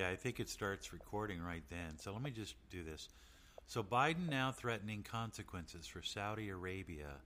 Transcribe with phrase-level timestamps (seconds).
[0.00, 1.98] Yeah, I think it starts recording right then.
[1.98, 3.10] So let me just do this.
[3.66, 7.18] So Biden now threatening consequences for Saudi Arabia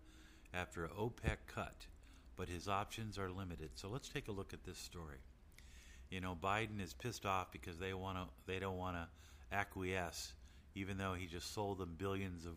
[0.53, 1.87] after OPEC cut,
[2.37, 3.71] but his options are limited.
[3.76, 5.18] So let's take a look at this story.
[6.10, 9.06] You know, Biden is pissed off because they want to they don't want to
[9.56, 10.33] acquiesce
[10.75, 12.56] even though he just sold them billions of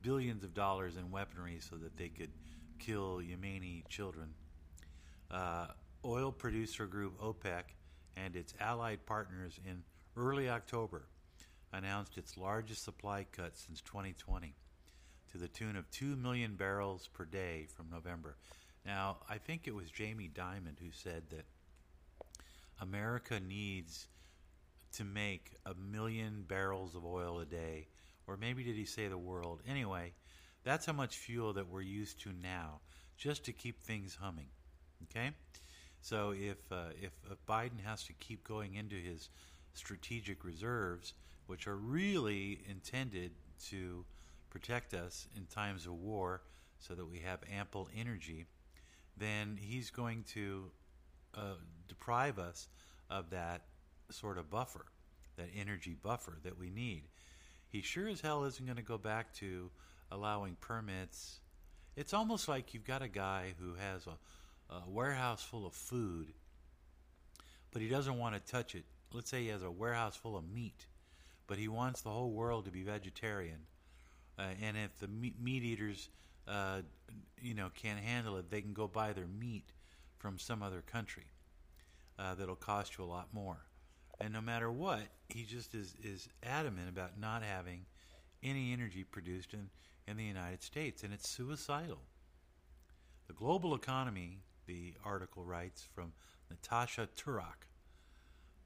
[0.00, 2.30] billions of dollars in weaponry so that they could
[2.78, 4.30] kill Yemeni children.
[5.30, 5.66] Uh,
[6.02, 7.64] oil producer group OPEC
[8.16, 9.82] and its allied partners in
[10.16, 11.06] early October
[11.72, 14.54] announced its largest supply cut since 2020
[15.32, 18.36] to the tune of 2 million barrels per day from November.
[18.86, 21.44] Now, I think it was Jamie Dimon who said that
[22.80, 24.06] America needs
[24.92, 27.88] to make a million barrels of oil a day,
[28.26, 29.60] or maybe did he say the world?
[29.68, 30.12] Anyway,
[30.62, 32.80] that's how much fuel that we're used to now,
[33.16, 34.48] just to keep things humming.
[35.04, 35.30] Okay,
[36.04, 39.30] so if uh, if, if Biden has to keep going into his
[39.72, 41.14] strategic reserves,
[41.46, 43.30] which are really intended
[43.70, 44.04] to
[44.50, 46.42] protect us in times of war,
[46.78, 48.44] so that we have ample energy,
[49.16, 50.64] then he's going to
[51.34, 51.54] uh,
[51.88, 52.68] deprive us
[53.08, 53.62] of that
[54.10, 54.84] sort of buffer,
[55.38, 57.04] that energy buffer that we need.
[57.70, 59.70] He sure as hell isn't going to go back to
[60.12, 61.40] allowing permits.
[61.96, 64.18] It's almost like you've got a guy who has a,
[64.70, 66.32] a warehouse full of food,
[67.72, 68.84] but he doesn't want to touch it.
[69.12, 70.86] Let's say he has a warehouse full of meat,
[71.46, 73.58] but he wants the whole world to be vegetarian.
[74.38, 76.08] Uh, and if the meat, meat eaters,
[76.48, 76.80] uh,
[77.40, 79.72] you know, can't handle it, they can go buy their meat
[80.18, 81.26] from some other country
[82.18, 83.58] uh, that'll cost you a lot more.
[84.20, 87.86] And no matter what, he just is, is adamant about not having
[88.42, 89.68] any energy produced in,
[90.06, 92.00] in the United States, and it's suicidal.
[93.26, 96.12] The global economy, the article writes from
[96.50, 97.66] Natasha Turak,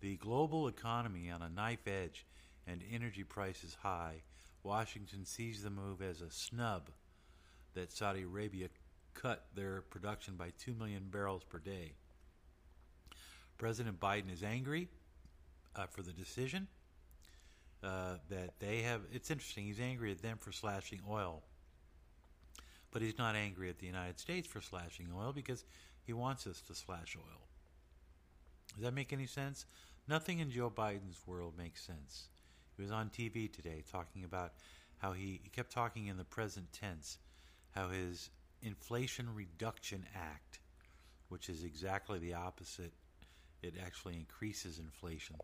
[0.00, 2.26] the global economy on a knife edge
[2.66, 4.22] and energy prices high,
[4.62, 6.90] Washington sees the move as a snub
[7.74, 8.68] that Saudi Arabia
[9.14, 11.92] cut their production by 2 million barrels per day.
[13.56, 14.88] President Biden is angry
[15.74, 16.68] uh, for the decision
[17.82, 19.00] uh, that they have.
[19.12, 19.64] It's interesting.
[19.64, 21.42] He's angry at them for slashing oil,
[22.90, 25.64] but he's not angry at the United States for slashing oil because
[26.08, 27.48] he wants us to slash oil.
[28.74, 29.66] Does that make any sense?
[30.08, 32.28] Nothing in Joe Biden's world makes sense.
[32.74, 34.54] He was on TV today talking about
[34.96, 37.18] how he, he kept talking in the present tense,
[37.72, 38.30] how his
[38.62, 40.60] Inflation Reduction Act,
[41.28, 42.94] which is exactly the opposite
[43.62, 45.36] it actually increases inflation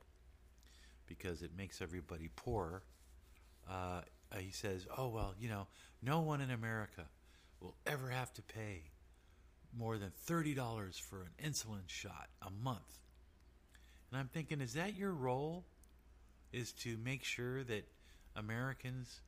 [1.06, 2.84] because it makes everybody poorer.
[3.70, 4.00] Uh,
[4.38, 5.66] he says, "Oh well, you know,
[6.00, 7.04] no one in America
[7.60, 8.93] will ever have to pay
[9.76, 12.98] more than thirty dollars for an insulin shot a month."
[14.10, 15.64] And I'm thinking, is that your role?
[16.52, 17.88] Is to make sure that
[18.36, 19.22] Americans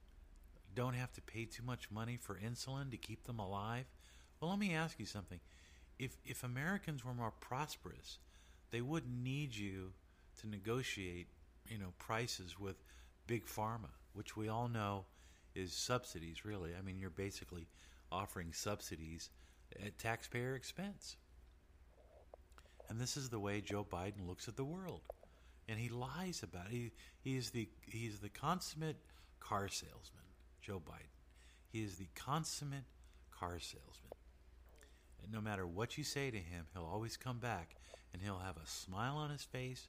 [0.77, 3.87] don't have to pay too much money for insulin to keep them alive?
[4.39, 5.41] Well, let me ask you something.
[5.99, 8.19] If if Americans were more prosperous,
[8.71, 9.93] they wouldn't need you
[10.41, 11.27] to negotiate,
[11.69, 12.77] you know, prices with
[13.27, 15.07] big pharma, which we all know
[15.55, 16.45] is subsidies.
[16.45, 17.67] Really, I mean, you're basically
[18.13, 19.31] offering subsidies
[19.84, 21.16] at taxpayer expense.
[22.88, 25.00] And this is the way Joe Biden looks at the world,
[25.69, 26.72] and he lies about it.
[26.72, 28.99] He he is the he is the consummate
[29.41, 30.25] car salesman,
[30.60, 31.10] Joe Biden.
[31.72, 32.84] He is the consummate
[33.31, 34.12] car salesman.
[35.22, 37.77] And no matter what you say to him, he'll always come back
[38.12, 39.88] and he'll have a smile on his face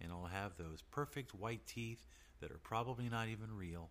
[0.00, 2.06] and he'll have those perfect white teeth
[2.40, 3.90] that are probably not even real.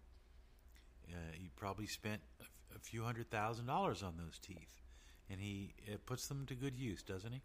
[1.09, 4.81] Uh, he probably spent a, f- a few hundred thousand dollars on those teeth,
[5.29, 5.73] and he
[6.05, 7.41] puts them to good use, doesn't he?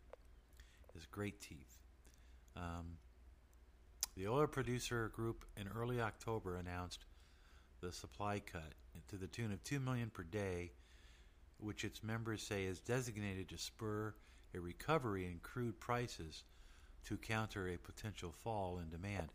[0.94, 1.78] His great teeth.
[2.56, 2.98] Um,
[4.16, 7.06] the oil producer group in early October announced
[7.80, 8.74] the supply cut
[9.08, 10.72] to the tune of two million per day
[11.62, 14.14] which its members say is designated to spur
[14.54, 16.44] a recovery in crude prices
[17.04, 19.28] to counter a potential fall in demand.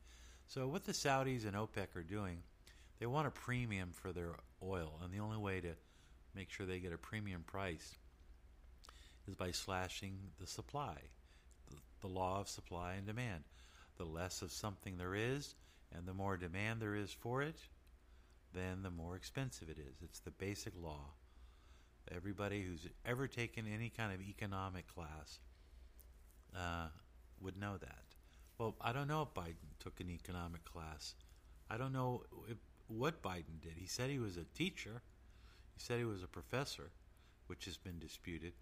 [0.48, 2.39] So, what the Saudis and OPEC are doing,
[3.00, 5.74] they want a premium for their oil, and the only way to
[6.36, 7.98] make sure they get a premium price
[9.27, 10.95] is by slashing the supply,
[12.01, 13.44] the law of supply and demand.
[13.97, 15.56] The less of something there is,
[15.95, 17.57] and the more demand there is for it,
[18.53, 20.01] then the more expensive it is.
[20.03, 21.13] It's the basic law.
[22.13, 25.39] Everybody who's ever taken any kind of economic class
[26.56, 26.88] uh,
[27.41, 28.03] would know that.
[28.57, 31.15] Well, I don't know if Biden took an economic class.
[31.69, 32.57] I don't know if,
[32.88, 33.74] what Biden did.
[33.75, 35.01] He said he was a teacher.
[35.75, 36.91] He said he was a professor,
[37.47, 38.53] which has been disputed.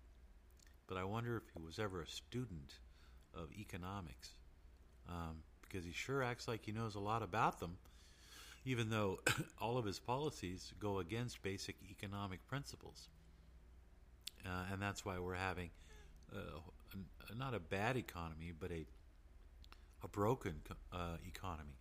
[0.88, 2.74] But I wonder if he was ever a student
[3.34, 4.30] of economics,
[5.10, 7.78] um, because he sure acts like he knows a lot about them,
[8.66, 9.20] even though
[9.62, 13.10] all of his policies go against basic economic principles.
[14.46, 15.72] Uh, and that's why we're having
[16.34, 16.60] uh,
[17.32, 18.86] a, not a bad economy, but a
[20.06, 20.62] a broken
[20.94, 21.78] uh, economy.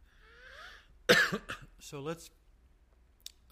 [1.78, 2.30] so let's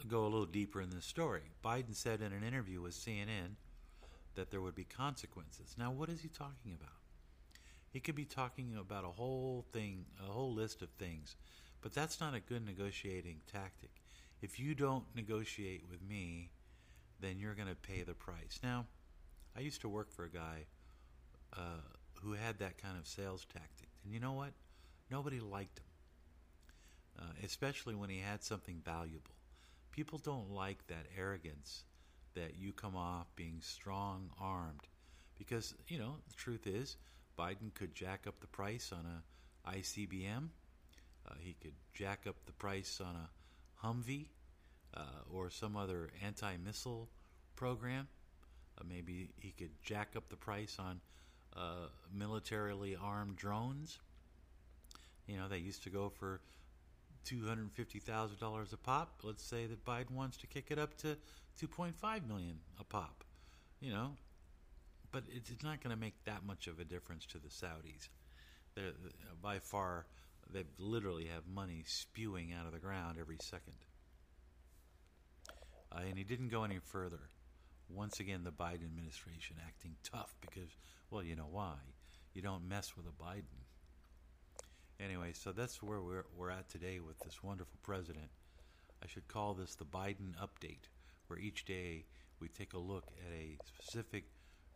[0.09, 1.43] go a little deeper in this story.
[1.65, 3.57] Biden said in an interview with CNN
[4.35, 5.75] that there would be consequences.
[5.79, 6.97] Now, what is he talking about?
[7.91, 11.37] He could be talking about a whole thing, a whole list of things,
[11.83, 13.91] but that's not a good negotiating tactic.
[14.41, 16.51] If you don't negotiate with me,
[17.21, 18.59] then you're going to pay the price.
[18.63, 18.87] Now,
[19.57, 20.65] I used to work for a guy
[21.57, 21.83] uh,
[22.23, 24.53] who had that kind of sales tactic, and you know what?
[25.11, 25.85] Nobody liked him,
[27.21, 29.35] uh, especially when he had something valuable.
[29.91, 31.85] People don't like that arrogance
[32.35, 34.87] that you come off being strong armed
[35.39, 36.97] because, you know, the truth is,
[37.39, 39.23] Biden could jack up the price on a
[39.71, 40.49] ICBM.
[41.27, 44.27] Uh, he could jack up the price on a Humvee
[44.97, 45.01] uh,
[45.33, 47.09] or some other anti missile
[47.57, 48.09] program.
[48.79, 51.01] Uh, maybe he could jack up the price on
[51.57, 53.99] uh, militarily armed drones.
[55.27, 56.41] You know, they used to go for
[57.25, 59.21] $250,000 a pop.
[59.23, 61.17] Let's say that Biden wants to kick it up to
[61.61, 63.25] 2.5 million a pop.
[63.81, 64.13] You know,
[65.11, 68.09] but it's not going to make that much of a difference to the Saudis.
[68.75, 68.93] They're,
[69.43, 70.07] by far,
[70.53, 73.75] they literally have money spewing out of the ground every second.
[75.93, 77.21] Uh, and he didn't go any further.
[77.89, 80.71] Once again, the Biden administration acting tough because,
[81.11, 81.75] well, you know why.
[82.33, 83.67] You don't mess with a Biden.
[85.03, 88.29] Anyway, so that's where we're, we're at today with this wonderful president.
[89.03, 90.85] I should call this the Biden update,
[91.27, 92.05] where each day
[92.39, 94.25] we take a look at a specific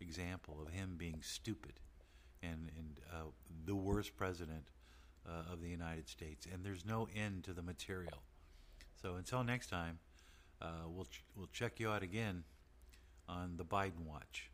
[0.01, 1.75] example of him being stupid
[2.43, 3.27] and, and uh,
[3.67, 4.65] the worst president
[5.27, 6.47] uh, of the United States.
[6.53, 8.23] And there's no end to the material.
[9.01, 10.01] So until next time,
[10.61, 12.43] uh, we'll, ch- we'll check you out again
[13.29, 14.51] on the Biden Watch.